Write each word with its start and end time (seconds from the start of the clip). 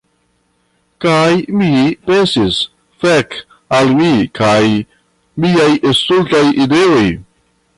Kaj 1.03 1.33
mi 1.59 1.67
pensis: 2.07 2.61
"Fek 3.03 3.37
al 3.81 3.93
mi 3.99 4.09
kaj 4.41 4.59
miaj 5.45 5.69
stultaj 6.01 6.45
ideoj!" 6.67 7.05